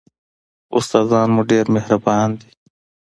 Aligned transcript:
استادان 0.77 1.27
مو 1.35 1.41
ډېر 1.51 1.65
مهربان 1.75 2.27
دي. 2.39 2.49